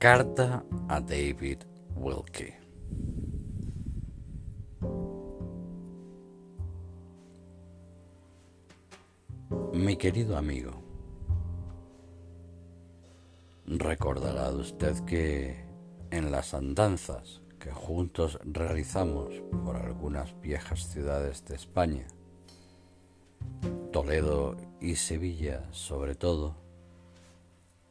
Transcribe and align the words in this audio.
Carta 0.00 0.64
a 0.88 0.98
David 0.98 1.58
Wilkie. 1.94 2.54
Mi 9.74 9.98
querido 9.98 10.38
amigo, 10.38 10.70
recordará 13.66 14.48
usted 14.52 14.98
que 15.04 15.66
en 16.10 16.32
las 16.32 16.54
andanzas 16.54 17.42
que 17.58 17.70
juntos 17.70 18.38
realizamos 18.42 19.42
por 19.66 19.76
algunas 19.76 20.40
viejas 20.40 20.88
ciudades 20.88 21.44
de 21.44 21.56
España, 21.56 22.06
Toledo 23.92 24.56
y 24.80 24.96
Sevilla 24.96 25.68
sobre 25.72 26.14
todo, 26.14 26.69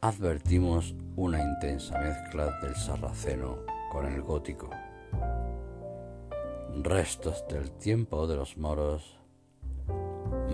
advertimos 0.02 0.94
una 1.16 1.42
intensa 1.42 1.98
mezcla 1.98 2.58
del 2.62 2.74
sarraceno 2.74 3.58
con 3.92 4.06
el 4.06 4.22
gótico. 4.22 4.70
Restos 6.82 7.44
del 7.48 7.70
tiempo 7.72 8.26
de 8.26 8.36
los 8.36 8.56
moros, 8.56 9.18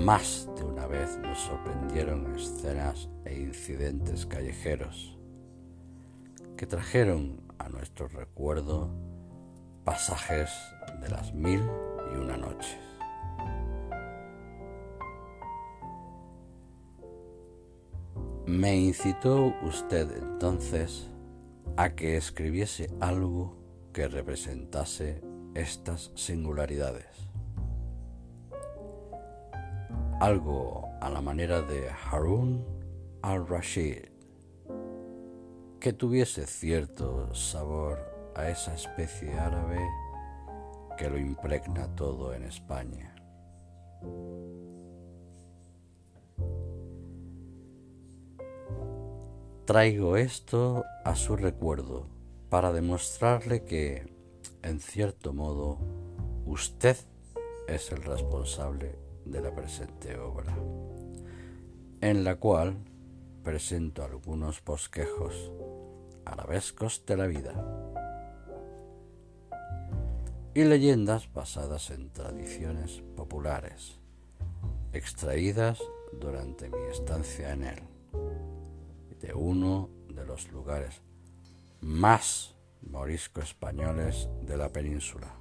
más 0.00 0.48
de 0.56 0.64
una 0.64 0.86
vez 0.86 1.16
nos 1.18 1.38
sorprendieron 1.38 2.34
escenas 2.34 3.08
e 3.24 3.38
incidentes 3.38 4.26
callejeros 4.26 5.16
que 6.56 6.66
trajeron 6.66 7.40
a 7.58 7.68
nuestro 7.68 8.08
recuerdo 8.08 8.90
pasajes 9.84 10.50
de 11.00 11.08
las 11.08 11.32
mil 11.32 11.62
y 12.12 12.16
una 12.16 12.36
noches. 12.36 12.95
Me 18.46 18.76
incitó 18.76 19.52
usted 19.62 20.08
entonces 20.18 21.10
a 21.76 21.96
que 21.96 22.16
escribiese 22.16 22.88
algo 23.00 23.56
que 23.92 24.06
representase 24.06 25.20
estas 25.56 26.12
singularidades. 26.14 27.08
Algo 30.20 30.88
a 31.00 31.10
la 31.10 31.20
manera 31.20 31.60
de 31.60 31.90
Harun 31.90 32.64
al-Rashid, 33.22 34.04
que 35.80 35.92
tuviese 35.92 36.46
cierto 36.46 37.34
sabor 37.34 37.98
a 38.36 38.48
esa 38.48 38.74
especie 38.74 39.32
árabe 39.40 39.80
que 40.96 41.10
lo 41.10 41.18
impregna 41.18 41.88
todo 41.96 42.32
en 42.32 42.44
España. 42.44 43.12
Traigo 49.66 50.16
esto 50.16 50.84
a 51.04 51.16
su 51.16 51.34
recuerdo 51.34 52.06
para 52.50 52.72
demostrarle 52.72 53.64
que, 53.64 54.06
en 54.62 54.78
cierto 54.78 55.32
modo, 55.32 55.78
usted 56.46 56.96
es 57.66 57.90
el 57.90 58.04
responsable 58.04 58.96
de 59.24 59.40
la 59.40 59.52
presente 59.52 60.16
obra, 60.18 60.56
en 62.00 62.22
la 62.22 62.36
cual 62.36 62.76
presento 63.42 64.04
algunos 64.04 64.62
bosquejos 64.62 65.50
arabescos 66.24 67.04
de 67.04 67.16
la 67.16 67.26
vida 67.26 67.52
y 70.54 70.62
leyendas 70.62 71.32
basadas 71.32 71.90
en 71.90 72.10
tradiciones 72.10 73.02
populares, 73.16 73.98
extraídas 74.92 75.82
durante 76.12 76.68
mi 76.68 76.84
estancia 76.92 77.52
en 77.52 77.64
él 77.64 77.82
de 79.20 79.34
uno 79.34 79.90
de 80.08 80.24
los 80.24 80.50
lugares 80.50 81.02
más 81.80 82.54
morisco 82.82 83.40
españoles 83.40 84.28
de 84.42 84.56
la 84.56 84.70
península. 84.70 85.34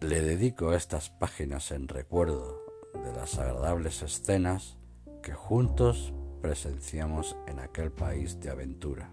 Le 0.00 0.22
dedico 0.22 0.72
estas 0.72 1.10
páginas 1.10 1.70
en 1.72 1.86
recuerdo 1.86 2.64
de 3.04 3.12
las 3.12 3.38
agradables 3.38 4.02
escenas 4.02 4.78
que 5.22 5.34
juntos 5.34 6.14
presenciamos 6.40 7.36
en 7.46 7.58
aquel 7.58 7.92
país 7.92 8.40
de 8.40 8.50
aventura. 8.50 9.12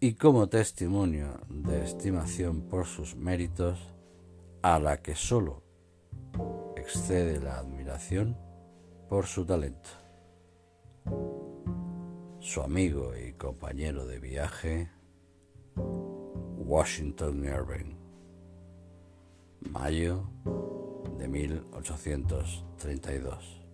Y 0.00 0.14
como 0.14 0.48
testimonio 0.48 1.40
de 1.48 1.84
estimación 1.84 2.62
por 2.62 2.86
sus 2.86 3.16
méritos, 3.16 3.78
a 4.62 4.78
la 4.78 5.02
que 5.02 5.14
solo 5.14 5.62
excede 6.76 7.40
la 7.40 7.58
admiración 7.58 8.36
por 9.08 9.26
su 9.26 9.44
talento. 9.44 9.90
Su 12.40 12.62
amigo 12.62 13.16
y 13.16 13.32
compañero 13.32 14.06
de 14.06 14.20
viaje, 14.20 14.90
Washington 15.76 17.44
Irving, 17.44 17.96
mayo 19.70 20.30
de 21.18 21.26
1832. 21.28 23.65